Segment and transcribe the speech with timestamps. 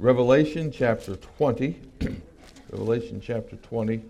[0.00, 1.78] Revelation chapter 20.
[2.70, 4.00] Revelation chapter 20.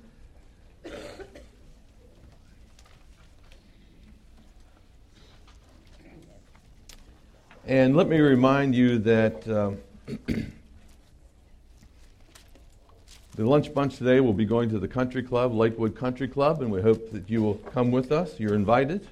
[7.66, 9.78] And let me remind you that um,
[13.34, 16.70] the lunch bunch today will be going to the country club, Lakewood Country Club, and
[16.70, 18.38] we hope that you will come with us.
[18.38, 19.08] You're invited.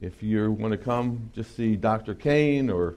[0.00, 2.14] If you want to come, just see Dr.
[2.14, 2.94] Kane or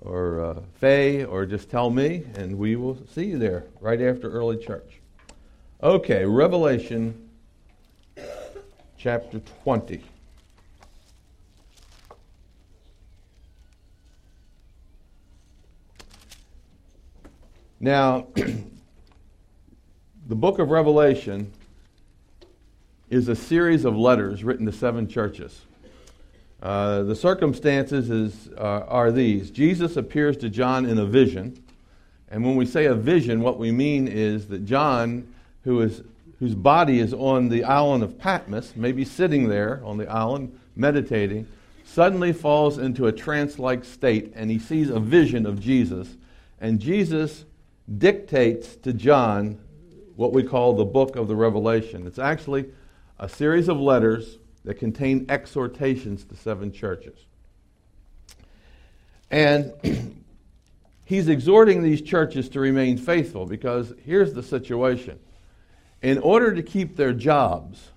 [0.00, 4.30] or uh, Faye, or just tell me, and we will see you there right after
[4.30, 5.00] early church.
[5.82, 7.28] Okay, Revelation
[8.98, 10.02] chapter 20.
[17.78, 18.26] Now,
[20.26, 21.52] the book of Revelation
[23.10, 25.60] is a series of letters written to seven churches.
[26.62, 31.62] Uh, the circumstances is, uh, are these Jesus appears to John in a vision.
[32.30, 35.32] And when we say a vision, what we mean is that John,
[35.64, 36.02] who is,
[36.40, 41.46] whose body is on the island of Patmos, maybe sitting there on the island meditating,
[41.84, 46.16] suddenly falls into a trance like state and he sees a vision of Jesus.
[46.60, 47.44] And Jesus
[47.98, 49.58] dictates to John
[50.16, 52.06] what we call the book of the Revelation.
[52.06, 52.66] It's actually
[53.18, 57.18] a series of letters that contain exhortations to seven churches.
[59.30, 59.72] And
[61.04, 65.20] he's exhorting these churches to remain faithful because here's the situation.
[66.02, 67.90] In order to keep their jobs,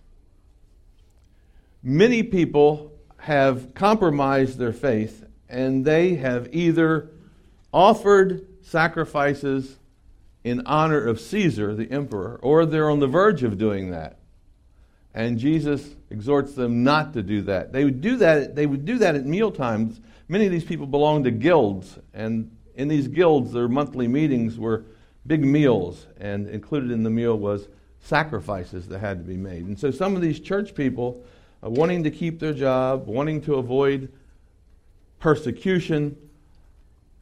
[1.83, 7.09] many people have compromised their faith and they have either
[7.73, 9.77] offered sacrifices
[10.43, 14.19] in honor of Caesar, the emperor, or they're on the verge of doing that.
[15.15, 17.71] And Jesus exhorts them not to do that.
[17.71, 19.99] They would do that, they would do that at meal times.
[20.27, 24.85] Many of these people belonged to guilds, and in these guilds, their monthly meetings were
[25.25, 27.67] big meals, and included in the meal was
[28.01, 29.65] sacrifices that had to be made.
[29.65, 31.23] And so some of these church people,
[31.63, 34.11] uh, wanting to keep their job, wanting to avoid
[35.19, 36.15] persecution,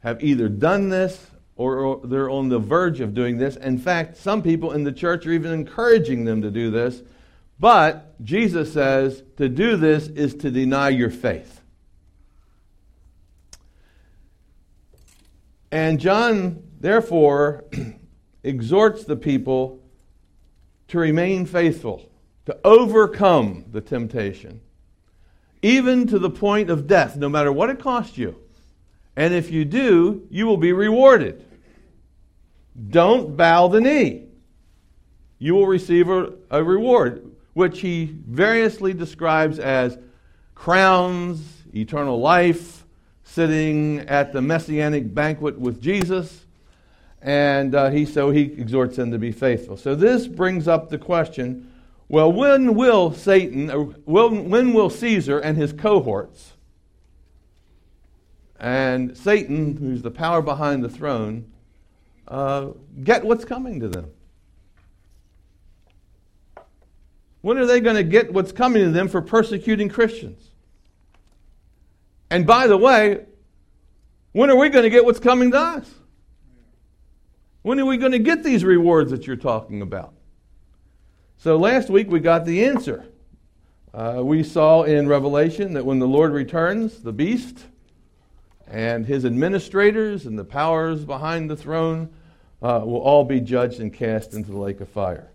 [0.00, 1.26] have either done this
[1.56, 3.56] or, or they're on the verge of doing this.
[3.56, 7.02] In fact, some people in the church are even encouraging them to do this
[7.60, 11.60] but Jesus says to do this is to deny your faith.
[15.70, 17.64] And John, therefore,
[18.42, 19.82] exhorts the people
[20.88, 22.10] to remain faithful,
[22.46, 24.60] to overcome the temptation,
[25.60, 28.36] even to the point of death, no matter what it costs you.
[29.16, 31.44] And if you do, you will be rewarded.
[32.88, 34.28] Don't bow the knee.
[35.38, 37.27] You will receive a, a reward
[37.58, 39.98] which he variously describes as
[40.54, 41.40] crowns,
[41.74, 42.84] eternal life,
[43.24, 46.46] sitting at the messianic banquet with Jesus.
[47.20, 49.76] And uh, he, so he exhorts them to be faithful.
[49.76, 51.72] So this brings up the question
[52.06, 56.52] well, when will Satan, or when, when will Caesar and his cohorts,
[58.60, 61.52] and Satan, who's the power behind the throne,
[62.28, 62.68] uh,
[63.02, 64.12] get what's coming to them?
[67.40, 70.50] When are they going to get what's coming to them for persecuting Christians?
[72.30, 73.26] And by the way,
[74.32, 75.90] when are we going to get what's coming to us?
[77.62, 80.14] When are we going to get these rewards that you're talking about?
[81.38, 83.06] So last week we got the answer.
[83.94, 87.64] Uh, we saw in Revelation that when the Lord returns, the beast
[88.66, 92.10] and his administrators and the powers behind the throne
[92.60, 95.30] uh, will all be judged and cast into the lake of fire.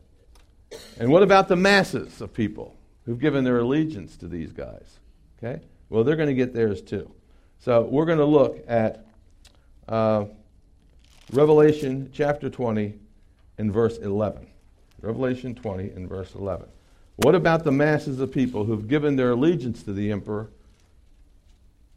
[0.99, 2.75] And what about the masses of people
[3.05, 4.99] who've given their allegiance to these guys?
[5.37, 5.61] Okay?
[5.89, 7.11] Well, they're going to get theirs too.
[7.59, 9.05] So we're going to look at
[9.87, 10.25] uh,
[11.31, 12.93] Revelation chapter 20
[13.57, 14.47] and verse 11.
[15.01, 16.67] Revelation 20 and verse 11.
[17.17, 20.49] What about the masses of people who've given their allegiance to the emperor?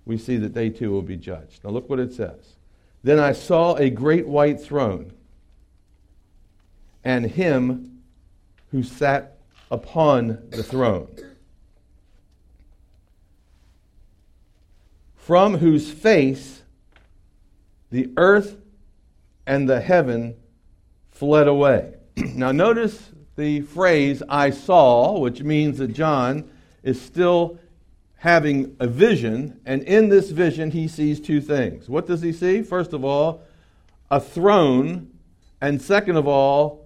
[0.04, 1.64] We see that they too will be judged.
[1.64, 2.54] Now look what it says.
[3.02, 5.12] Then I saw a great white throne
[7.04, 7.95] and him
[8.70, 9.38] who sat
[9.70, 11.08] upon the throne,
[15.16, 16.62] from whose face
[17.90, 18.56] the earth
[19.46, 20.36] and the heaven
[21.10, 21.94] fled away.
[22.16, 26.50] now, notice the phrase I saw, which means that John
[26.82, 27.58] is still
[28.16, 31.88] having a vision, and in this vision, he sees two things.
[31.88, 32.62] What does he see?
[32.62, 33.42] First of all,
[34.10, 35.10] a throne,
[35.60, 36.85] and second of all,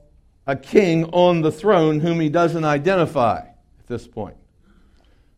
[0.50, 4.36] a king on the throne whom he doesn't identify at this point.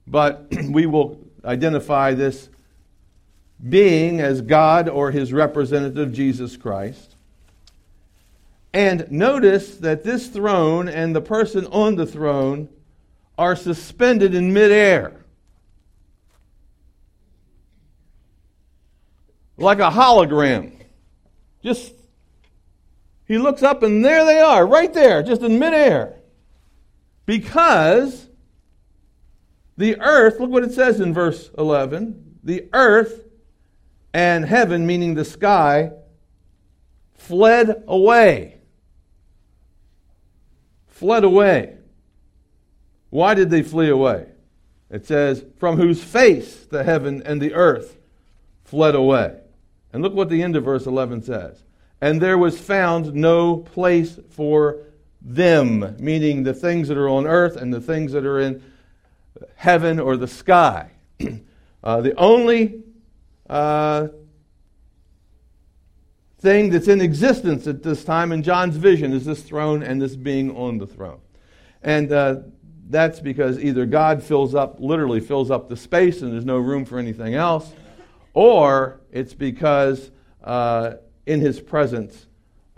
[0.06, 2.48] But we will identify this
[3.68, 7.14] being as God or his representative, Jesus Christ.
[8.72, 12.70] And notice that this throne and the person on the throne
[13.36, 15.12] are suspended in midair.
[19.58, 20.72] Like a hologram.
[21.62, 21.92] Just,
[23.26, 26.20] he looks up and there they are, right there, just in midair.
[27.26, 28.28] Because
[29.76, 33.24] the earth, look what it says in verse 11 the earth
[34.12, 35.92] and heaven, meaning the sky,
[37.14, 38.58] fled away.
[40.88, 41.76] Fled away.
[43.10, 44.26] Why did they flee away?
[44.90, 47.96] It says, from whose face the heaven and the earth
[48.64, 49.38] fled away.
[49.92, 51.62] And look what the end of verse 11 says.
[52.02, 54.80] And there was found no place for
[55.20, 58.60] them, meaning the things that are on earth and the things that are in
[59.54, 60.90] heaven or the sky.
[61.84, 62.82] uh, the only
[63.48, 64.08] uh,
[66.40, 70.16] thing that's in existence at this time in John's vision is this throne and this
[70.16, 71.20] being on the throne.
[71.84, 72.40] And uh,
[72.90, 76.84] that's because either God fills up, literally fills up the space and there's no room
[76.84, 77.70] for anything else,
[78.34, 80.10] or it's because
[80.42, 80.94] uh,
[81.26, 82.26] in his presence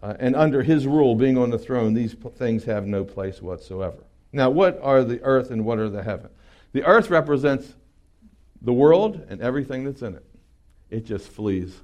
[0.02, 3.40] uh, and under his rule, being on the throne, these p- things have no place
[3.40, 4.04] whatsoever.
[4.32, 6.28] Now, what are the earth and what are the heaven?
[6.72, 7.74] The earth represents
[8.60, 10.24] the world and everything that's in it.
[10.90, 11.80] It just flees.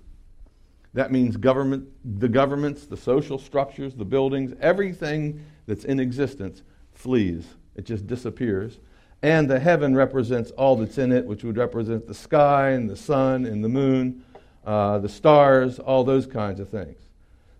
[0.92, 1.88] That means government,
[2.20, 6.62] the governments, the social structures, the buildings, everything that's in existence
[6.92, 7.46] flees.
[7.76, 8.80] It just disappears.
[9.22, 12.96] And the heaven represents all that's in it, which would represent the sky and the
[12.96, 14.24] sun and the moon,
[14.64, 16.98] uh, the stars, all those kinds of things.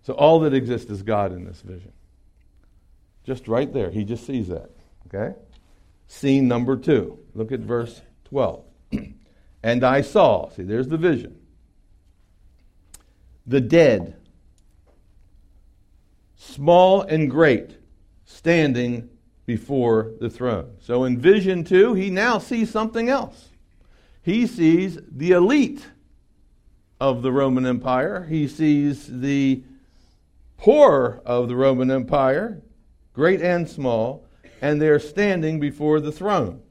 [0.03, 1.91] So all that exists is God in this vision.
[3.23, 3.89] Just right there.
[3.91, 4.71] He just sees that.
[5.07, 5.35] Okay?
[6.07, 7.19] Scene number two.
[7.33, 8.63] Look at verse 12.
[9.63, 11.37] and I saw, see, there's the vision.
[13.45, 14.15] The dead,
[16.35, 17.77] small and great,
[18.25, 19.09] standing
[19.45, 20.77] before the throne.
[20.81, 23.49] So in vision two, he now sees something else.
[24.23, 25.85] He sees the elite
[27.01, 28.27] of the Roman Empire.
[28.29, 29.63] He sees the
[30.57, 32.61] poor of the Roman Empire,
[33.11, 34.23] great and small,
[34.61, 36.61] and they're standing before the throne.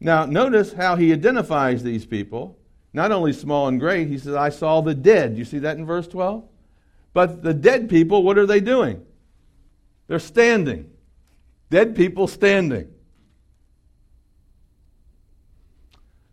[0.00, 2.58] Now, notice how he identifies these people.
[2.92, 5.38] Not only small and great, he says, I saw the dead.
[5.38, 6.42] You see that in verse 12?
[7.14, 9.06] But the dead people, what are they doing?
[10.08, 10.90] They're standing.
[11.70, 12.92] Dead people standing.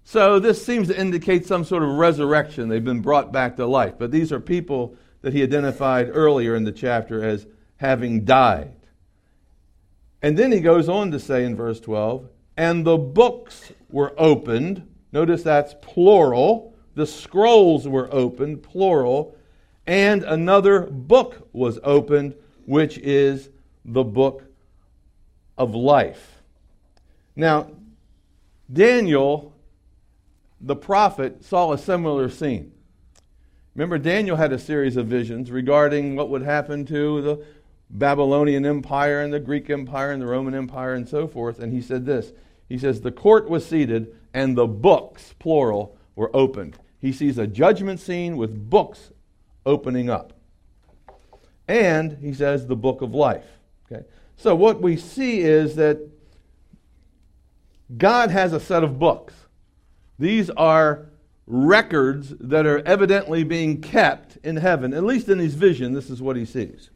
[0.10, 2.68] So this seems to indicate some sort of resurrection.
[2.68, 3.94] They've been brought back to life.
[4.00, 7.46] But these are people that he identified earlier in the chapter as
[7.78, 8.74] having died.
[10.24, 12.28] And then he goes on to say in verse 12,
[12.58, 14.88] and the books were opened.
[15.12, 16.74] Notice that's plural.
[16.96, 19.38] The scrolls were opened, plural.
[19.86, 22.34] And another book was opened,
[22.66, 23.52] which is
[23.86, 24.44] the book
[25.56, 26.42] of life.
[27.36, 27.70] Now,
[28.74, 29.54] Daniel,
[30.62, 32.72] the prophet, saw a similar scene.
[33.76, 37.46] Remember, Daniel had a series of visions regarding what would happen to the
[37.90, 41.60] Babylonian Empire and the Greek Empire and the Roman Empire and so forth.
[41.60, 42.34] And he said this
[42.68, 46.78] He says, The court was seated and the books, plural, were opened.
[47.00, 49.12] He sees a judgment scene with books
[49.66, 50.34] opening up.
[51.68, 53.46] And he says, the book of life.
[53.90, 54.04] Okay?
[54.38, 56.00] So what we see is that
[57.96, 59.34] God has a set of books.
[60.20, 61.08] These are
[61.48, 64.94] records that are evidently being kept in heaven.
[64.94, 66.92] At least in his vision, this is what he sees.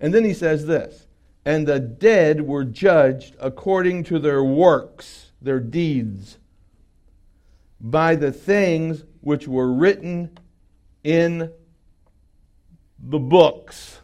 [0.00, 1.06] And then he says this
[1.44, 6.38] And the dead were judged according to their works, their deeds,
[7.80, 10.36] by the things which were written
[11.04, 11.52] in
[12.98, 14.00] the books.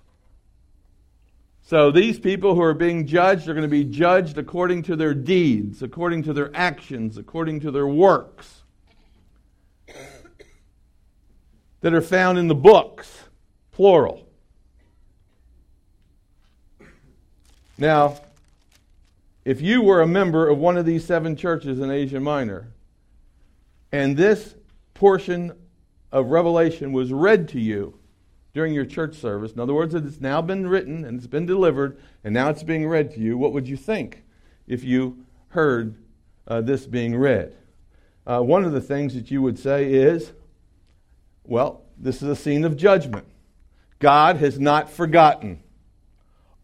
[1.71, 5.15] So these people who are being judged are going to be judged according to their
[5.15, 8.63] deeds, according to their actions, according to their works.
[11.83, 13.23] that are found in the books,
[13.71, 14.27] plural.
[17.79, 18.21] Now,
[19.45, 22.73] if you were a member of one of these seven churches in Asia Minor,
[23.93, 24.57] and this
[24.93, 25.53] portion
[26.11, 28.00] of Revelation was read to you
[28.53, 31.99] during your church service, in other words, it's now been written and it's been delivered,
[32.25, 34.25] and now it's being read to you, what would you think
[34.67, 35.97] if you heard
[36.49, 37.57] uh, this being read?
[38.27, 40.33] Uh, one of the things that you would say is,
[41.45, 43.27] well, this is a scene of judgment.
[43.99, 45.63] God has not forgotten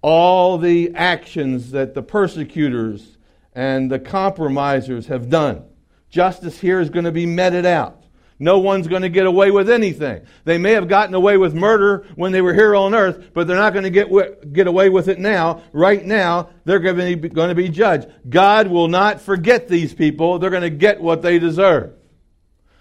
[0.02, 3.18] all the actions that the persecutors
[3.54, 5.64] and the compromisers have done.
[6.08, 7.95] Justice here is going to be meted out.
[8.38, 10.26] No one's going to get away with anything.
[10.44, 13.56] They may have gotten away with murder when they were here on earth, but they're
[13.56, 15.62] not going to get, get away with it now.
[15.72, 18.08] Right now, they're going to, be, going to be judged.
[18.28, 20.38] God will not forget these people.
[20.38, 21.94] They're going to get what they deserve.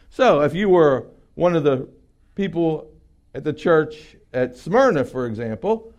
[0.10, 1.90] So, if you were one of the
[2.36, 2.92] people
[3.34, 5.94] at the church at Smyrna, for example,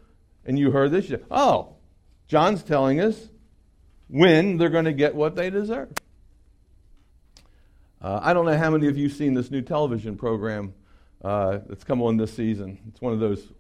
[0.44, 1.76] and you heard this, you oh,
[2.28, 3.28] John's telling us
[4.08, 5.90] when they're going to get what they deserve.
[8.00, 10.74] Uh, I don't know how many of you seen this new television program
[11.24, 12.78] uh, that's come on this season.
[12.88, 13.52] It's one of those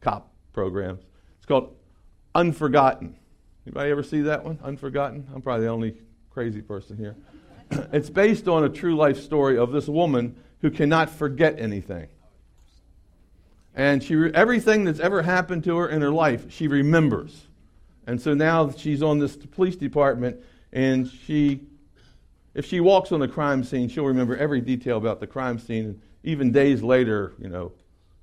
[0.00, 1.02] cop programs.
[1.36, 1.74] It's called
[2.34, 3.16] Unforgotten.
[3.66, 4.58] Anybody ever see that one?
[4.62, 5.28] Unforgotten?
[5.34, 5.96] I'm probably the only
[6.30, 7.16] crazy person here.
[7.92, 12.08] it's based on a true life story of this woman who cannot forget anything.
[13.74, 17.46] And she, everything that's ever happened to her in her life, she remembers.
[18.06, 20.40] And so now she's on this police department,
[20.72, 21.60] and she,
[22.54, 25.84] if she walks on the crime scene, she'll remember every detail about the crime scene.
[25.84, 27.72] And even days later, you know,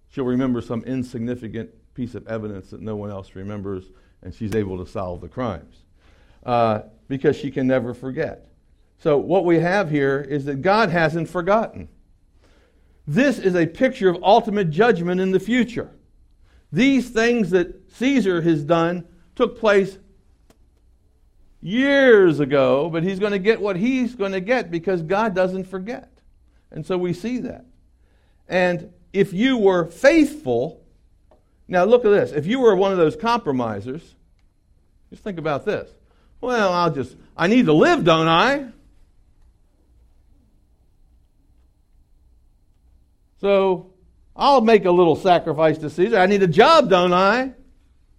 [0.09, 3.85] she'll remember some insignificant piece of evidence that no one else remembers,
[4.21, 5.83] and she's able to solve the crimes
[6.45, 8.47] uh, because she can never forget.
[8.97, 11.89] So what we have here is that God hasn't forgotten.
[13.07, 15.91] This is a picture of ultimate judgment in the future.
[16.71, 19.99] These things that Caesar has done took place
[21.65, 25.63] years ago, but he's going to get what he's going to get because God doesn't
[25.63, 26.11] forget.
[26.69, 27.65] And so we see that.
[28.47, 30.83] And if you were faithful,
[31.67, 32.31] now look at this.
[32.31, 34.15] If you were one of those compromisers,
[35.09, 35.89] just think about this.
[36.39, 38.67] Well, I'll just, I need to live, don't I?
[43.41, 43.91] So
[44.35, 46.19] I'll make a little sacrifice to Caesar.
[46.19, 47.53] I need a job, don't I?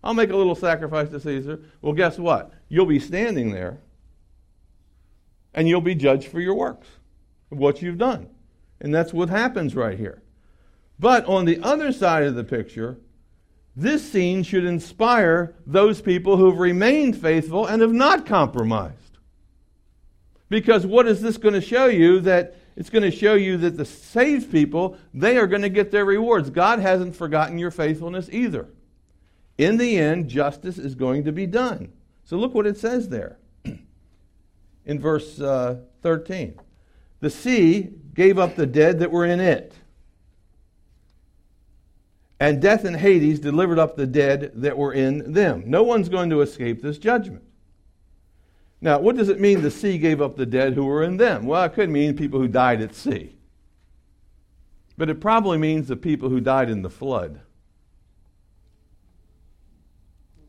[0.07, 1.59] I'll make a little sacrifice to Caesar.
[1.83, 2.53] Well, guess what?
[2.69, 3.79] You'll be standing there
[5.53, 6.87] and you'll be judged for your works,
[7.49, 8.29] what you've done.
[8.81, 10.23] And that's what happens right here.
[11.01, 12.99] But on the other side of the picture,
[13.75, 19.19] this scene should inspire those people who've remained faithful and have not compromised.
[20.49, 22.21] Because what is this going to show you?
[22.21, 25.91] That it's going to show you that the saved people, they are going to get
[25.91, 26.49] their rewards.
[26.49, 28.69] God hasn't forgotten your faithfulness either.
[29.59, 31.93] In the end, justice is going to be done.
[32.25, 33.39] So look what it says there
[34.85, 36.59] in verse uh, 13.
[37.21, 39.75] The sea gave up the dead that were in it,
[42.39, 45.65] and death and Hades delivered up the dead that were in them.
[45.67, 47.45] No one's going to escape this judgment.
[48.81, 51.47] Now, what does it mean the sea gave up the dead who were in them?
[51.47, 53.37] Well, it could mean people who died at sea.
[54.99, 57.41] But it probably means the people who died in the flood.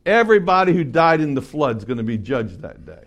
[0.08, 3.04] Everybody who died in the flood is going to be judged that day.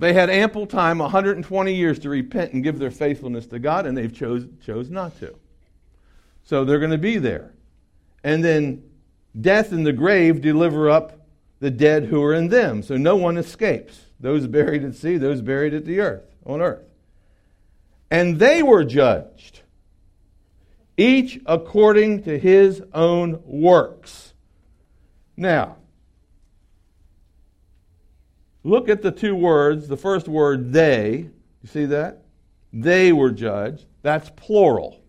[0.00, 3.96] They had ample time, 120 years, to repent and give their faithfulness to God, and
[3.96, 5.36] they've chose, chose not to.
[6.42, 7.52] So they're going to be there.
[8.24, 8.82] And then
[9.40, 11.20] death and the grave deliver up
[11.60, 12.82] the dead who are in them.
[12.82, 14.00] So no one escapes.
[14.18, 16.82] Those buried at sea, those buried at the earth, on earth.
[18.10, 19.60] And they were judged,
[20.96, 24.31] each according to his own works.
[25.42, 25.78] Now,
[28.62, 29.88] look at the two words.
[29.88, 31.28] The first word, they.
[31.62, 32.22] You see that?
[32.72, 33.86] They were judged.
[34.02, 35.02] That's plural.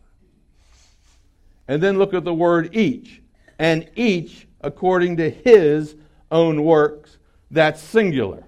[1.68, 3.22] And then look at the word each.
[3.60, 5.96] And each according to his
[6.32, 7.20] own works.
[7.52, 8.44] That's singular.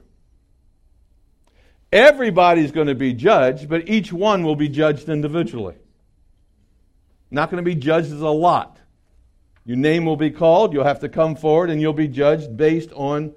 [1.92, 5.76] Everybody's going to be judged, but each one will be judged individually.
[7.30, 8.75] Not going to be judged as a lot.
[9.66, 10.74] Your name will be called.
[10.74, 13.34] You'll have to come forward and you'll be judged based on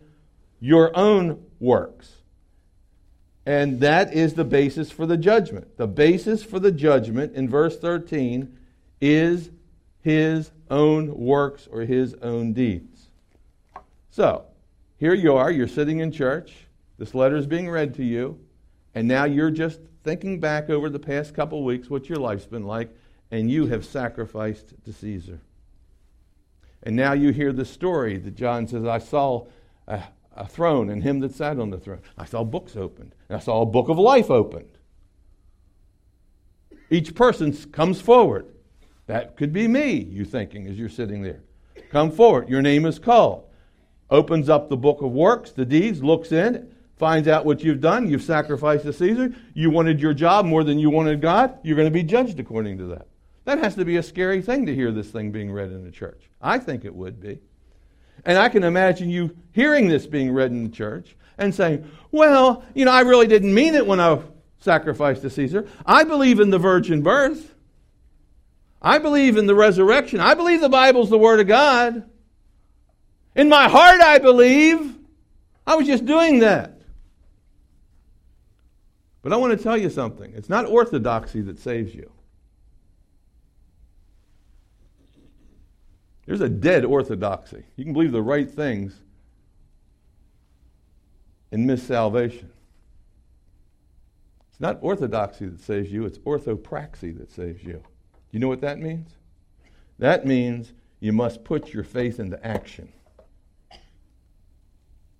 [0.60, 2.12] your own works.
[3.46, 5.78] And that is the basis for the judgment.
[5.78, 8.58] The basis for the judgment in verse 13
[9.00, 9.50] is
[10.00, 13.08] his own works or his own deeds.
[14.10, 14.44] So,
[14.98, 16.52] here you are, you're sitting in church,
[16.98, 18.38] this letter is being read to you,
[18.94, 22.64] and now you're just thinking back over the past couple weeks what your life's been
[22.64, 22.90] like,
[23.30, 25.40] and you have sacrificed to Caesar.
[26.82, 29.46] And now you hear the story that John says, I saw
[29.86, 30.02] a,
[30.36, 32.00] a, throne and him that sat on the throne.
[32.16, 34.70] I saw books opened, and I saw a book of life opened.
[36.90, 38.46] Each person comes forward.
[39.06, 41.42] That could be me, you thinking as you're sitting there.
[41.90, 42.48] Come forward.
[42.48, 43.44] Your name is called.
[44.10, 48.08] Opens up the book of works, the deeds, looks in, finds out what you've done.
[48.08, 49.34] You've sacrificed to Caesar.
[49.54, 51.58] You wanted your job more than you wanted God.
[51.62, 53.06] You're going to be judged according to that.
[53.48, 55.90] That has to be a scary thing to hear this thing being read in the
[55.90, 56.28] church.
[56.38, 57.38] I think it would be.
[58.26, 62.62] And I can imagine you hearing this being read in the church and saying, well,
[62.74, 64.20] you know, I really didn't mean it when I
[64.58, 65.66] sacrificed to Caesar.
[65.86, 67.54] I believe in the virgin birth.
[68.82, 70.20] I believe in the resurrection.
[70.20, 72.06] I believe the Bible's the Word of God.
[73.34, 74.94] In my heart, I believe.
[75.66, 76.82] I was just doing that.
[79.22, 80.34] But I want to tell you something.
[80.34, 82.12] It's not orthodoxy that saves you.
[86.28, 87.64] There's a dead orthodoxy.
[87.76, 89.00] You can believe the right things
[91.50, 92.50] and miss salvation.
[94.50, 97.72] It's not orthodoxy that saves you, it's orthopraxy that saves you.
[97.72, 99.08] Do you know what that means?
[99.98, 102.92] That means you must put your faith into action.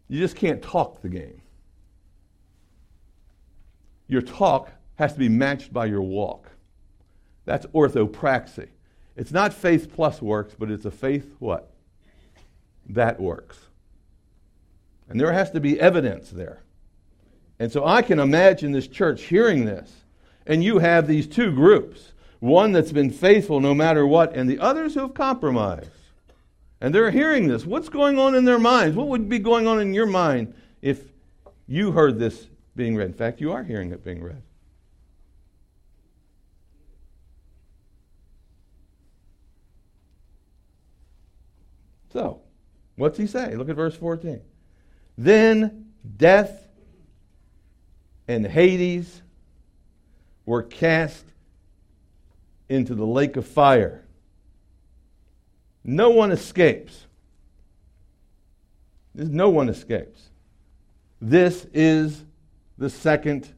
[0.09, 1.41] You just can't talk the game.
[4.09, 6.51] Your talk has to be matched by your walk.
[7.47, 8.69] That's orthopraxy.
[9.19, 11.69] It's not faith plus works, but it's a faith what?
[12.89, 13.59] That works.
[15.09, 16.63] And there has to be evidence there.
[17.59, 19.93] And so I can imagine this church hearing this,
[20.47, 24.61] and you have these two groups one that's been faithful no matter what, and the
[24.61, 25.91] others who have compromised.
[26.81, 27.67] And they're hearing this.
[27.67, 28.97] What's going on in their minds?
[28.97, 31.03] What would be going on in your mind if
[31.67, 32.47] you heard this
[32.77, 33.09] being read?
[33.09, 34.43] In fact, you are hearing it being read.
[42.13, 42.41] So,
[42.97, 43.55] what's he say?
[43.55, 44.41] Look at verse 14.
[45.17, 45.87] Then
[46.17, 46.69] death
[48.27, 49.23] and Hades
[50.47, 51.25] were cast
[52.69, 54.05] into the lake of fire.
[55.85, 57.07] No one escapes.
[59.15, 60.29] No one escapes.
[61.21, 62.25] This is
[62.77, 63.53] the second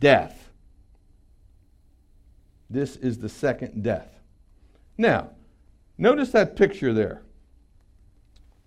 [0.00, 0.50] death.
[2.68, 4.12] This is the second death.
[4.98, 5.30] Now,
[5.96, 7.22] notice that picture there.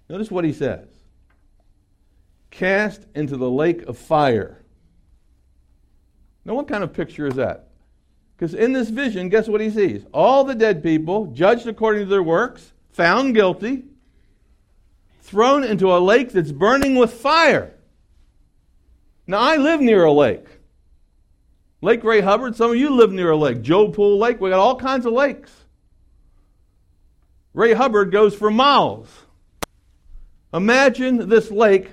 [0.09, 0.87] Notice what he says
[2.51, 4.63] cast into the lake of fire.
[6.43, 7.67] Now, what kind of picture is that?
[8.35, 10.05] Because in this vision, guess what he sees?
[10.13, 13.83] All the dead people, judged according to their works, found guilty,
[15.21, 17.75] thrown into a lake that's burning with fire.
[19.27, 20.47] Now, I live near a lake.
[21.81, 23.61] Lake Ray Hubbard, some of you live near a lake.
[23.61, 25.51] Joe Pool Lake, we got all kinds of lakes.
[27.53, 29.07] Ray Hubbard goes for miles.
[30.53, 31.89] Imagine this lake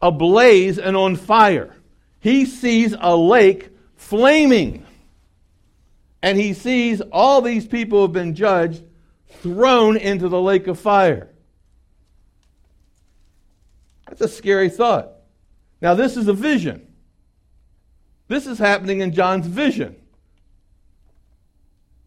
[0.00, 1.74] ablaze and on fire.
[2.20, 4.86] He sees a lake flaming.
[6.22, 8.84] And he sees all these people who have been judged
[9.42, 11.30] thrown into the lake of fire.
[14.06, 15.12] That's a scary thought.
[15.80, 16.86] Now, this is a vision.
[18.28, 19.96] This is happening in John's vision.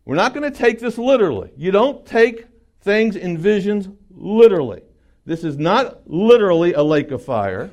[0.05, 1.51] We're not going to take this literally.
[1.57, 2.45] You don't take
[2.81, 4.83] things in visions literally.
[5.25, 7.71] This is not literally a lake of fire.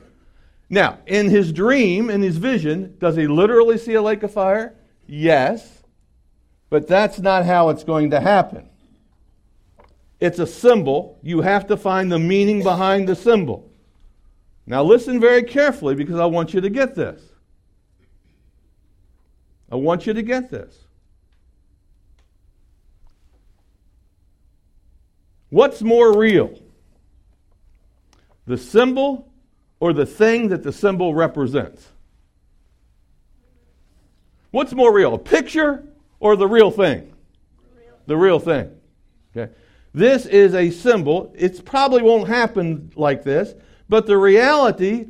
[0.68, 4.74] Now, in his dream, in his vision, does he literally see a lake of fire?
[5.06, 5.82] Yes.
[6.68, 8.68] But that's not how it's going to happen.
[10.20, 11.18] It's a symbol.
[11.22, 13.68] You have to find the meaning behind the symbol.
[14.66, 17.20] Now, listen very carefully because I want you to get this.
[19.72, 20.76] I want you to get this.
[25.48, 26.56] What's more real?
[28.50, 29.30] The symbol
[29.78, 31.86] or the thing that the symbol represents?
[34.50, 35.84] What's more real, a picture
[36.18, 37.12] or the real thing?
[38.06, 38.74] The real thing.
[39.36, 39.52] Okay.
[39.94, 41.32] This is a symbol.
[41.38, 43.54] It probably won't happen like this,
[43.88, 45.06] but the reality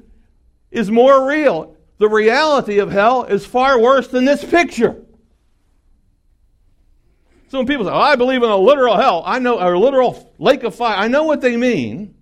[0.70, 1.74] is more real.
[1.96, 5.02] The reality of hell is far worse than this picture.
[7.48, 10.30] So when people say, oh, I believe in a literal hell, I know, a literal
[10.38, 12.16] lake of fire, I know what they mean.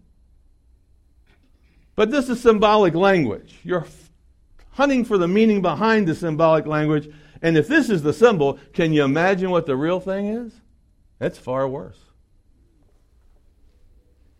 [1.98, 3.58] But this is symbolic language.
[3.64, 3.84] You're
[4.70, 7.12] hunting for the meaning behind the symbolic language.
[7.42, 10.52] And if this is the symbol, can you imagine what the real thing is?
[11.18, 11.98] That's far worse.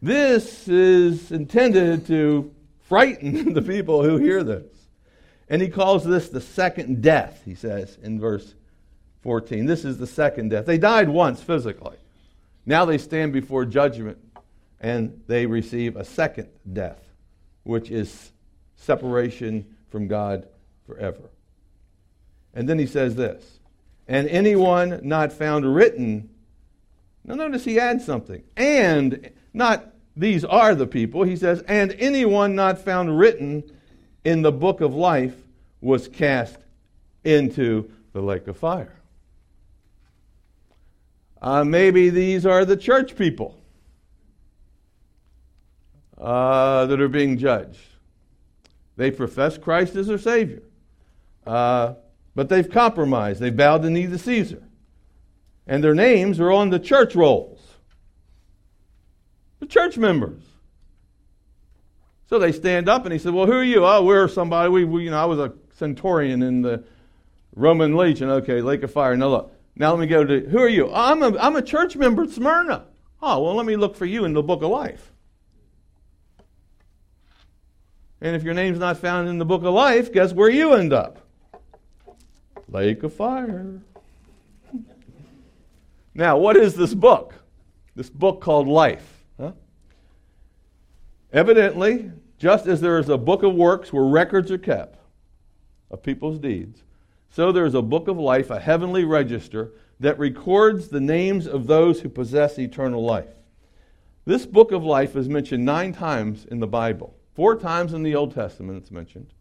[0.01, 4.73] This is intended to frighten the people who hear this.
[5.49, 8.55] And he calls this the second death, he says in verse
[9.23, 9.67] 14.
[9.67, 10.65] This is the second death.
[10.65, 11.97] They died once physically.
[12.67, 14.19] Now they stand before judgment
[14.79, 17.08] and they receive a second death
[17.69, 18.33] which is
[18.77, 20.49] separation from God
[20.87, 21.31] forever.
[22.55, 23.61] And then he says this
[24.09, 26.31] and anyone not found written.
[27.25, 28.43] Now, notice he adds something.
[28.57, 31.25] And not these are the people.
[31.25, 33.63] He says, and anyone not found written
[34.25, 35.37] in the book of life
[35.83, 36.57] was cast
[37.23, 38.97] into the lake of fire.
[41.43, 43.58] Uh, maybe these are the church people
[46.21, 47.81] uh, that are being judged.
[48.97, 50.63] They profess Christ as their Savior.
[51.47, 51.95] Uh,
[52.35, 53.41] But they've compromised.
[53.41, 54.63] They've bowed the knee to Caesar.
[55.67, 57.61] And their names are on the church rolls.
[59.61, 60.43] The church members.
[62.29, 63.85] So they stand up and he said, Well, who are you?
[63.85, 64.69] Oh, we're somebody.
[64.71, 66.85] We, we, you know, I was a centurion in the
[67.57, 68.31] Roman Legion.
[68.31, 69.17] Okay, lake of fire.
[69.17, 69.53] Now look.
[69.75, 70.93] Now let me go to who are you?
[70.93, 72.85] I'm a, I'm a church member at Smyrna.
[73.23, 75.13] Oh, well, let me look for you in the book of life.
[78.21, 80.93] And if your name's not found in the book of life, guess where you end
[80.93, 81.21] up?
[82.69, 83.81] Lake of fire.
[86.15, 87.35] now, what is this book?
[87.95, 89.25] This book called life.
[89.39, 89.53] Huh?
[91.33, 94.99] Evidently, just as there is a book of works where records are kept
[95.91, 96.83] of people's deeds,
[97.31, 101.67] so there is a book of life, a heavenly register that records the names of
[101.67, 103.35] those who possess eternal life.
[104.25, 107.18] This book of life is mentioned nine times in the Bible.
[107.39, 109.33] Four times in the Old Testament it's mentioned,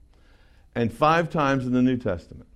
[0.75, 2.47] and five times in the New Testament.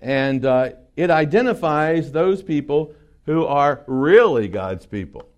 [0.00, 2.94] And uh, it identifies those people
[3.26, 5.28] who are really God's people.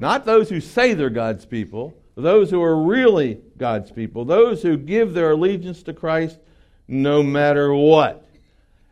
[0.00, 4.76] Not those who say they're God's people, those who are really God's people, those who
[4.76, 6.40] give their allegiance to Christ
[6.88, 8.26] no matter what.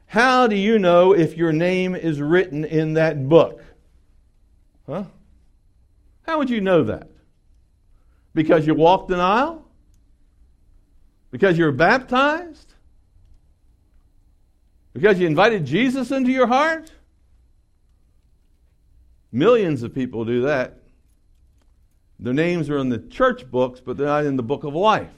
[0.06, 3.60] How do you know if your name is written in that book?
[4.86, 5.02] Huh?
[6.22, 7.08] How would you know that?
[8.34, 9.64] Because you walked an aisle?
[11.30, 12.72] Because you were baptized?
[14.92, 16.92] Because you invited Jesus into your heart?
[19.32, 20.78] Millions of people do that.
[22.20, 25.10] Their names are in the church books, but they're not in the book of life.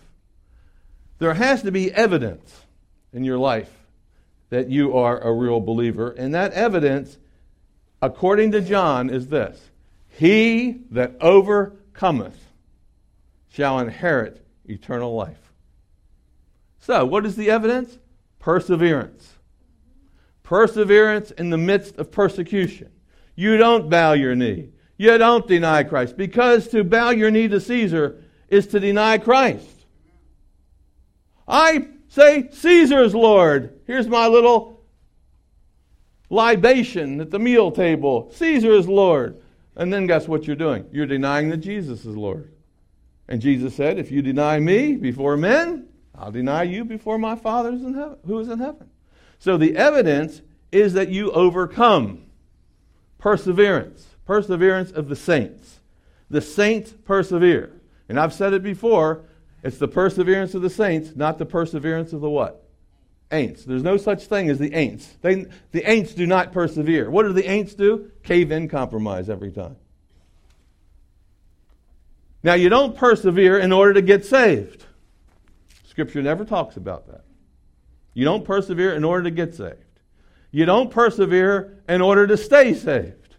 [1.18, 2.64] There has to be evidence
[3.12, 3.70] in your life
[4.50, 7.18] that you are a real believer, and that evidence,
[8.00, 9.70] according to John, is this
[10.08, 12.38] He that overcometh
[13.54, 15.52] shall inherit eternal life.
[16.80, 17.98] So, what is the evidence?
[18.40, 19.34] Perseverance.
[20.42, 22.90] Perseverance in the midst of persecution.
[23.36, 24.70] You don't bow your knee.
[24.96, 26.16] You don't deny Christ.
[26.16, 29.86] Because to bow your knee to Caesar is to deny Christ.
[31.46, 33.80] I say, Caesar's Lord.
[33.86, 34.82] Here's my little
[36.28, 38.30] libation at the meal table.
[38.34, 39.40] Caesar is Lord.
[39.76, 40.86] And then guess what you're doing?
[40.92, 42.53] You're denying that Jesus is Lord.
[43.28, 47.72] And Jesus said, If you deny me before men, I'll deny you before my Father
[47.72, 48.90] who is in heaven.
[49.38, 52.26] So the evidence is that you overcome.
[53.18, 54.06] Perseverance.
[54.26, 55.80] Perseverance of the saints.
[56.30, 57.72] The saints persevere.
[58.08, 59.24] And I've said it before,
[59.62, 62.68] it's the perseverance of the saints, not the perseverance of the what?
[63.30, 63.64] Ain'ts.
[63.64, 65.06] There's no such thing as the ain'ts.
[65.22, 67.10] They, the ain'ts do not persevere.
[67.10, 68.10] What do the ain'ts do?
[68.22, 69.76] Cave in compromise every time.
[72.44, 74.84] Now, you don't persevere in order to get saved.
[75.86, 77.24] Scripture never talks about that.
[78.12, 79.78] You don't persevere in order to get saved.
[80.50, 83.36] You don't persevere in order to stay saved.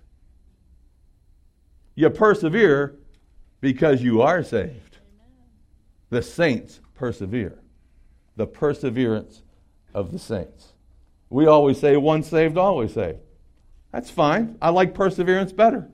[1.94, 2.96] You persevere
[3.62, 4.98] because you are saved.
[6.10, 7.60] The saints persevere.
[8.38, 9.44] The perseverance
[9.94, 10.74] of the saints.
[11.30, 13.20] We always say, once saved, always saved.
[13.92, 14.58] That's fine.
[14.64, 15.92] I like perseverance better.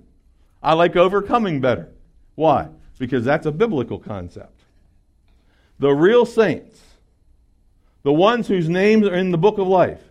[0.64, 1.90] I like overcoming better.
[2.36, 2.70] Why?
[3.02, 4.62] Because that's a biblical concept.
[5.80, 6.80] The real saints,
[8.04, 10.04] the ones whose names are in the book of life,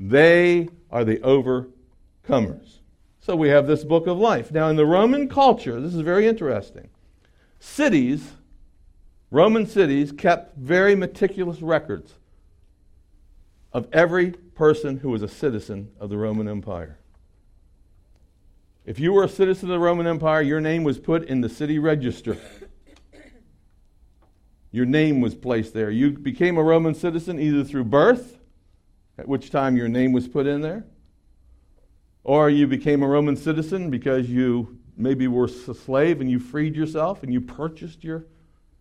[0.00, 2.78] they are the overcomers.
[3.20, 4.50] So we have this book of life.
[4.50, 6.88] Now, in the Roman culture, this is very interesting.
[7.60, 8.32] Cities,
[9.30, 12.14] Roman cities, kept very meticulous records
[13.74, 16.96] of every person who was a citizen of the Roman Empire.
[18.84, 21.48] If you were a citizen of the Roman Empire, your name was put in the
[21.48, 22.36] city register.
[24.72, 25.90] Your name was placed there.
[25.90, 28.38] You became a Roman citizen either through birth,
[29.18, 30.84] at which time your name was put in there,
[32.24, 36.74] or you became a Roman citizen because you maybe were a slave and you freed
[36.74, 38.24] yourself and you purchased your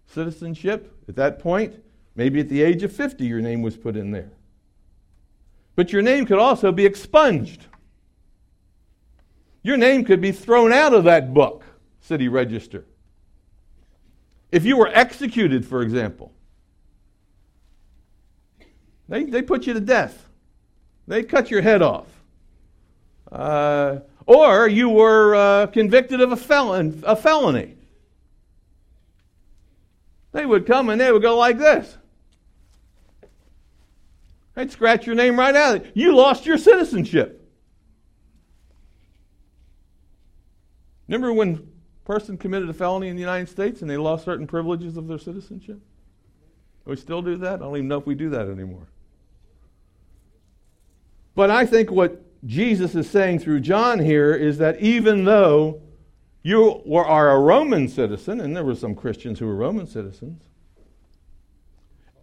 [0.07, 0.95] citizenship.
[1.09, 1.75] At that point,
[2.15, 4.31] maybe at the age of 50, your name was put in there.
[5.75, 7.67] But your name could also be expunged.
[9.63, 11.63] Your name could be thrown out of that book,
[11.99, 12.85] city register.
[14.51, 16.33] If you were executed, for example,
[19.07, 20.27] they, they put you to death,
[21.07, 22.07] they cut your head off.
[23.31, 27.75] Uh, or you were uh, convicted of a, felon, a felony.
[30.31, 31.97] They would come and they would go like this.
[34.55, 35.85] They'd scratch your name right out.
[35.95, 37.40] You lost your citizenship.
[41.11, 44.47] Remember when a person committed a felony in the United States and they lost certain
[44.47, 45.81] privileges of their citizenship?
[46.85, 47.55] We still do that?
[47.55, 48.87] I don't even know if we do that anymore.
[51.35, 55.81] But I think what Jesus is saying through John here is that even though
[56.43, 60.43] you were, are a Roman citizen, and there were some Christians who were Roman citizens,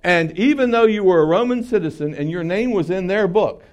[0.02, 3.64] and even though you were a Roman citizen and your name was in their book,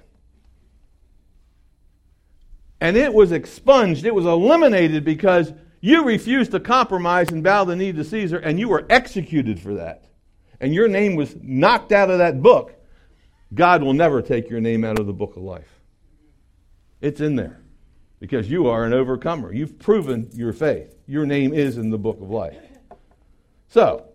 [2.80, 7.76] and it was expunged, it was eliminated because you refused to compromise and bow the
[7.76, 10.06] knee to Caesar, and you were executed for that,
[10.60, 12.74] and your name was knocked out of that book,
[13.54, 15.68] God will never take your name out of the book of life.
[17.00, 17.60] It's in there
[18.18, 19.52] because you are an overcomer.
[19.52, 20.96] You've proven your faith.
[21.06, 22.58] Your name is in the book of life.
[23.68, 24.06] So,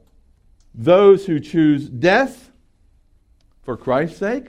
[0.73, 2.51] those who choose death
[3.63, 4.47] for Christ's sake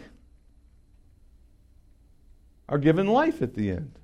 [2.68, 3.98] are given life at the end.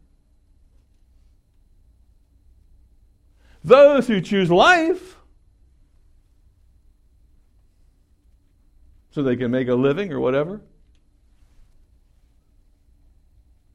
[3.68, 5.18] Those who choose life
[9.10, 10.62] so they can make a living or whatever,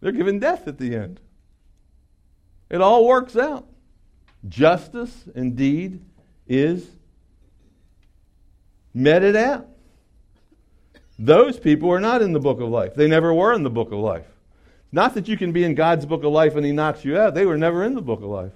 [0.02, 1.20] they're given death at the end.
[2.72, 3.68] It all works out.
[4.50, 6.04] Justice, indeed,
[6.48, 6.88] is
[8.96, 9.68] meted out.
[11.20, 12.96] Those people are not in the book of life.
[12.96, 14.26] They never were in the book of life.
[14.92, 17.36] Not that you can be in God's book of life and He knocks you out.
[17.36, 18.54] They were never in the book of life.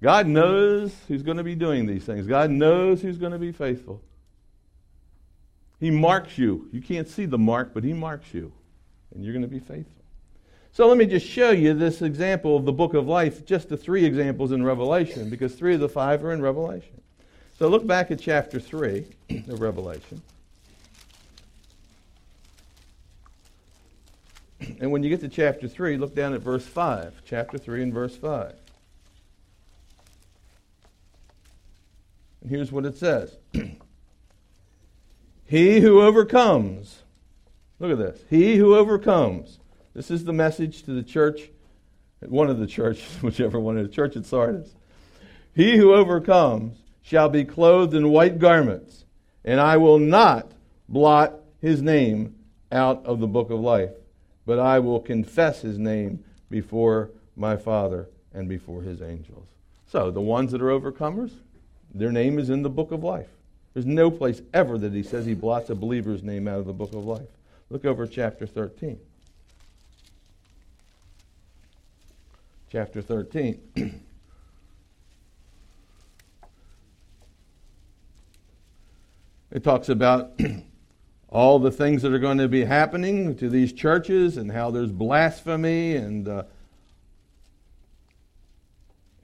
[0.00, 2.26] God knows who's going to be doing these things.
[2.26, 4.00] God knows who's going to be faithful.
[5.80, 6.68] He marks you.
[6.72, 8.52] You can't see the mark, but He marks you.
[9.14, 9.92] And you're going to be faithful.
[10.72, 13.76] So let me just show you this example of the book of life, just the
[13.76, 17.00] three examples in Revelation, because three of the five are in Revelation.
[17.58, 19.04] So look back at chapter 3
[19.48, 20.22] of Revelation.
[24.80, 27.22] And when you get to chapter 3, look down at verse 5.
[27.24, 28.54] Chapter 3 and verse 5.
[32.48, 33.36] Here's what it says
[35.44, 37.04] He who overcomes,
[37.78, 38.22] look at this.
[38.28, 39.58] He who overcomes.
[39.94, 41.50] This is the message to the church,
[42.20, 44.74] one of the churches, whichever one, of the church at Sardis.
[45.54, 49.06] He who overcomes shall be clothed in white garments,
[49.44, 50.52] and I will not
[50.88, 52.36] blot his name
[52.70, 53.92] out of the book of life,
[54.44, 59.46] but I will confess his name before my Father and before his angels.
[59.86, 61.32] So, the ones that are overcomers,
[61.94, 63.28] their name is in the book of life.
[63.74, 66.72] There's no place ever that he says he blots a believer's name out of the
[66.72, 67.28] book of life.
[67.70, 68.98] Look over chapter 13.
[72.70, 74.00] Chapter 13.
[79.50, 80.38] It talks about
[81.28, 84.92] all the things that are going to be happening to these churches and how there's
[84.92, 86.42] blasphemy and uh,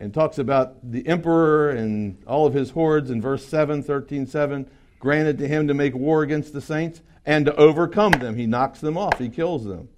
[0.04, 4.70] and talks about the emperor and all of his hordes in verse 7 13 7
[4.98, 8.80] granted to him to make war against the saints and to overcome them he knocks
[8.80, 9.88] them off he kills them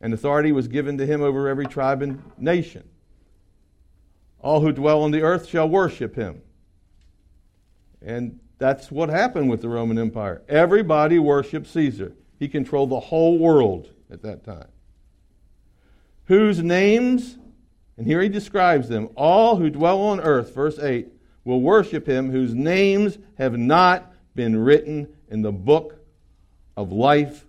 [0.00, 2.88] and authority was given to him over every tribe and nation
[4.40, 6.42] all who dwell on the earth shall worship him
[8.04, 10.42] and that's what happened with the Roman Empire.
[10.48, 12.12] Everybody worshiped Caesar.
[12.38, 14.68] He controlled the whole world at that time.
[16.26, 17.38] Whose names,
[17.96, 21.08] and here he describes them, all who dwell on earth, verse 8,
[21.44, 25.98] will worship him whose names have not been written in the book
[26.76, 27.46] of life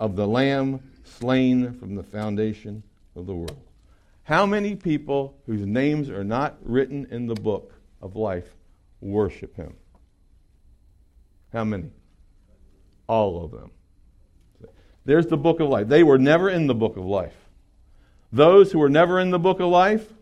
[0.00, 2.82] of the Lamb slain from the foundation
[3.14, 3.62] of the world.
[4.24, 7.72] How many people whose names are not written in the book
[8.02, 8.54] of life
[9.00, 9.74] worship him?
[11.52, 11.90] How many?
[13.06, 13.70] All of them.
[15.04, 15.86] There's the book of life.
[15.86, 17.36] They were never in the book of life.
[18.32, 20.12] Those who were never in the book of life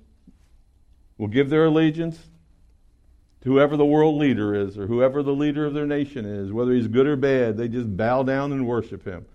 [1.18, 2.18] will give their allegiance
[3.42, 6.72] to whoever the world leader is or whoever the leader of their nation is, whether
[6.72, 9.26] he's good or bad, they just bow down and worship him.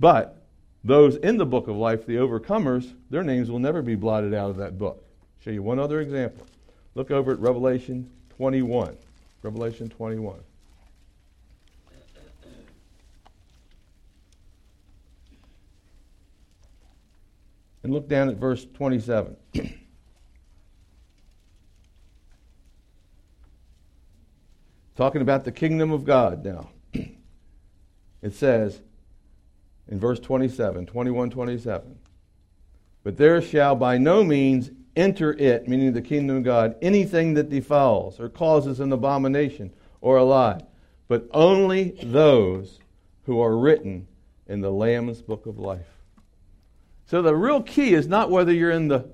[0.00, 0.42] But
[0.84, 4.50] those in the book of life, the overcomers, their names will never be blotted out
[4.50, 5.04] of that book.
[5.04, 6.46] I'll show you one other example.
[6.94, 8.96] Look over at Revelation 21.
[9.42, 10.40] Revelation 21.
[17.82, 19.36] And look down at verse 27.
[24.96, 26.68] Talking about the kingdom of God now.
[28.22, 28.82] it says
[29.88, 31.98] in verse 27, 21 27,
[33.02, 37.50] But there shall by no means enter it, meaning the kingdom of God, anything that
[37.50, 40.60] defiles or causes an abomination or a lie,
[41.08, 42.78] but only those
[43.24, 44.06] who are written
[44.46, 46.01] in the Lamb's book of life.
[47.12, 49.04] So the real key is not whether you're in the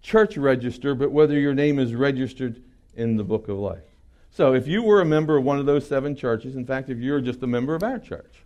[0.00, 2.62] church register, but whether your name is registered
[2.94, 3.82] in the book of life.
[4.30, 6.98] So if you were a member of one of those seven churches, in fact, if
[6.98, 8.44] you're just a member of our church,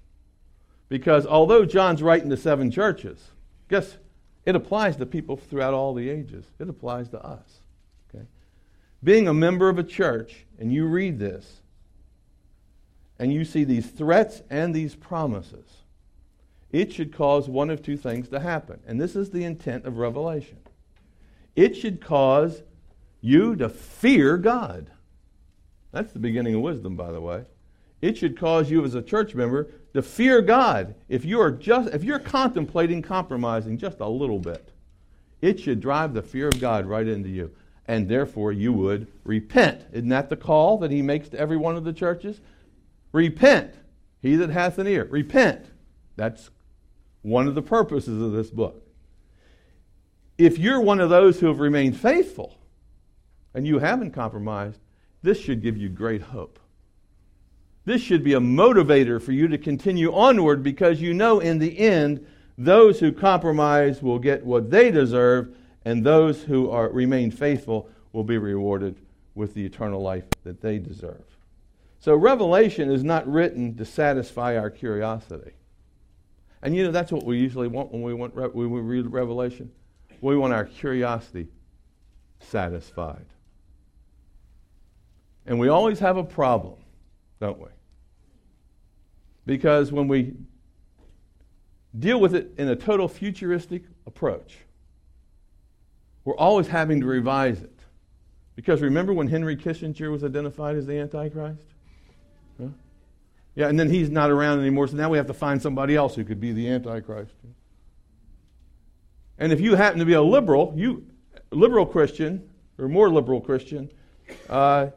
[0.88, 3.22] because although John's writing to seven churches,
[3.68, 3.98] guess
[4.46, 6.46] it applies to people throughout all the ages.
[6.58, 7.60] It applies to us.
[8.08, 8.24] Okay?
[9.04, 11.60] Being a member of a church, and you read this,
[13.18, 15.79] and you see these threats and these promises,
[16.72, 18.80] it should cause one of two things to happen.
[18.86, 20.58] And this is the intent of Revelation.
[21.56, 22.62] It should cause
[23.20, 24.90] you to fear God.
[25.92, 27.44] That's the beginning of wisdom, by the way.
[28.00, 30.94] It should cause you as a church member to fear God.
[31.08, 34.70] If you are just if you're contemplating compromising just a little bit,
[35.42, 37.50] it should drive the fear of God right into you.
[37.86, 39.84] And therefore you would repent.
[39.92, 42.40] Isn't that the call that he makes to every one of the churches?
[43.12, 43.74] Repent.
[44.22, 45.06] He that hath an ear.
[45.10, 45.66] Repent.
[46.16, 46.50] That's
[47.22, 48.86] one of the purposes of this book.
[50.38, 52.56] If you're one of those who have remained faithful
[53.52, 54.80] and you haven't compromised,
[55.22, 56.58] this should give you great hope.
[57.84, 61.78] This should be a motivator for you to continue onward because you know in the
[61.78, 67.88] end, those who compromise will get what they deserve, and those who are, remain faithful
[68.12, 68.96] will be rewarded
[69.34, 71.24] with the eternal life that they deserve.
[72.00, 75.52] So, Revelation is not written to satisfy our curiosity.
[76.62, 79.70] And you know, that's what we usually want when we, want, when we read Revelation.
[80.20, 81.48] We want our curiosity
[82.40, 83.26] satisfied.
[85.46, 86.76] And we always have a problem,
[87.40, 87.68] don't we?
[89.46, 90.34] Because when we
[91.98, 94.58] deal with it in a total futuristic approach,
[96.24, 97.80] we're always having to revise it.
[98.54, 101.69] Because remember when Henry Kissinger was identified as the Antichrist?
[103.54, 106.14] Yeah, and then he's not around anymore, so now we have to find somebody else
[106.14, 107.34] who could be the Antichrist.
[109.38, 111.06] And if you happen to be a liberal, you
[111.50, 113.90] liberal Christian or more liberal Christian,
[114.48, 114.88] uh,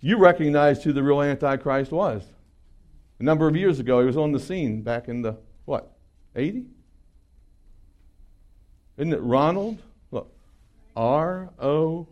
[0.00, 2.24] you recognized who the real Antichrist was.
[3.18, 5.92] A number of years ago, he was on the scene back in the, what,
[6.34, 6.64] 80?
[8.96, 9.78] Isn't it Ronald?
[10.10, 10.32] Look,
[10.96, 12.06] R O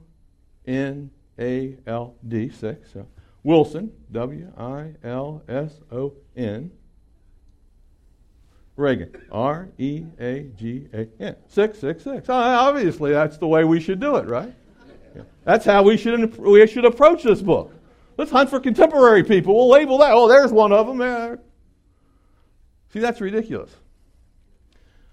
[0.67, 2.93] N A L D, six.
[2.93, 3.07] So
[3.43, 6.71] Wilson, W I L S O N.
[8.77, 11.37] Reagan, R E A G A N.
[11.49, 12.29] 666.
[12.29, 14.55] Obviously, that's the way we should do it, right?
[15.45, 17.75] That's how we should, we should approach this book.
[18.17, 19.55] Let's hunt for contemporary people.
[19.55, 20.13] We'll label that.
[20.13, 21.01] Oh, there's one of them.
[21.01, 21.37] Yeah.
[22.93, 23.71] See, that's ridiculous.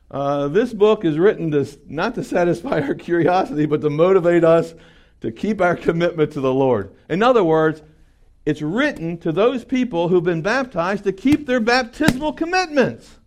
[0.10, 4.74] Uh, this book is written to, not to satisfy our curiosity, but to motivate us
[5.22, 6.94] to keep our commitment to the Lord.
[7.10, 7.82] In other words,
[8.48, 13.18] it's written to those people who've been baptized to keep their baptismal commitments.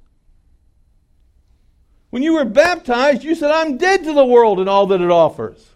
[2.09, 5.11] When you were baptized, you said, I'm dead to the world and all that it
[5.11, 5.75] offers.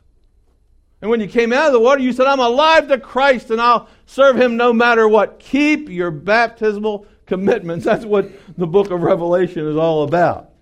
[1.03, 3.61] And when you came out of the water, you said, I'm alive to Christ and
[3.61, 5.41] I'll serve him no matter what.
[5.41, 7.85] Keep your baptismal commitments.
[7.85, 10.53] That's what the book of Revelation is all about.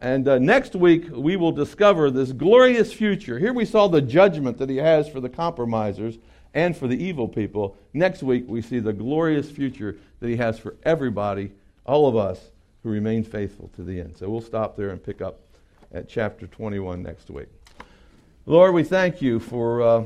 [0.00, 3.38] And uh, next week, we will discover this glorious future.
[3.38, 6.18] Here we saw the judgment that he has for the compromisers
[6.58, 7.76] and for the evil people.
[7.92, 11.52] Next week, we see the glorious future that he has for everybody,
[11.86, 12.50] all of us,
[12.82, 14.16] who remain faithful to the end.
[14.16, 15.38] So we'll stop there and pick up
[15.92, 17.46] at chapter 21 next week.
[18.44, 20.04] Lord, we thank you for uh,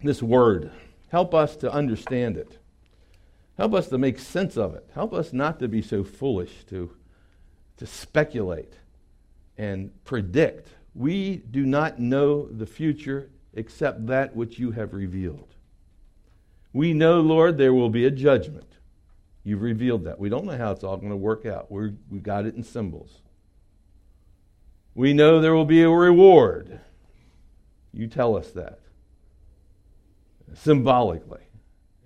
[0.00, 0.70] this word.
[1.08, 2.58] Help us to understand it.
[3.58, 4.88] Help us to make sense of it.
[4.94, 6.94] Help us not to be so foolish to,
[7.78, 8.74] to speculate
[9.58, 10.68] and predict.
[10.94, 15.54] We do not know the future except that which you have revealed.
[16.72, 18.66] We know, Lord, there will be a judgment.
[19.44, 20.18] You've revealed that.
[20.18, 21.70] We don't know how it's all going to work out.
[21.70, 23.10] we we've got it in symbols.
[24.94, 26.80] We know there will be a reward.
[27.92, 28.78] You tell us that
[30.54, 31.40] symbolically.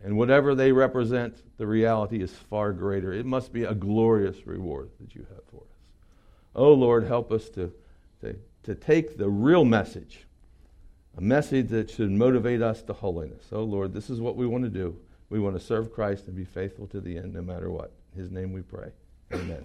[0.02, 3.12] And whatever they represent, the reality is far greater.
[3.12, 5.78] It must be a glorious reward that you have for us.
[6.54, 7.72] Oh, Lord, help us to,
[8.20, 10.25] to, to take the real message,
[11.16, 13.46] a message that should motivate us to holiness.
[13.52, 14.96] Oh, Lord, this is what we want to do.
[15.30, 17.92] We want to serve Christ and be faithful to the end no matter what.
[18.14, 18.90] In His name we pray.
[19.32, 19.64] Amen.